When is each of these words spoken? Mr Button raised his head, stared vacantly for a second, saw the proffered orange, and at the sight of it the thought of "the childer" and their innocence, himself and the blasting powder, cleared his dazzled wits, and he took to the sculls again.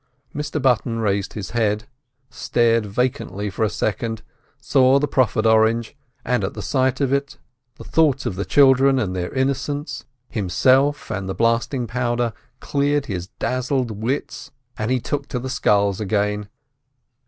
Mr 0.35 0.59
Button 0.59 0.97
raised 0.97 1.33
his 1.33 1.51
head, 1.51 1.83
stared 2.31 2.87
vacantly 2.87 3.51
for 3.51 3.63
a 3.63 3.69
second, 3.69 4.23
saw 4.59 4.97
the 4.97 5.07
proffered 5.07 5.45
orange, 5.45 5.95
and 6.25 6.43
at 6.43 6.55
the 6.55 6.61
sight 6.63 7.01
of 7.01 7.13
it 7.13 7.37
the 7.75 7.83
thought 7.83 8.25
of 8.25 8.35
"the 8.35 8.43
childer" 8.43 8.87
and 8.87 9.15
their 9.15 9.31
innocence, 9.31 10.05
himself 10.27 11.11
and 11.11 11.29
the 11.29 11.35
blasting 11.35 11.85
powder, 11.85 12.33
cleared 12.59 13.05
his 13.05 13.27
dazzled 13.37 13.91
wits, 14.01 14.49
and 14.75 14.89
he 14.89 14.99
took 14.99 15.27
to 15.27 15.37
the 15.37 15.51
sculls 15.51 16.01
again. 16.01 16.49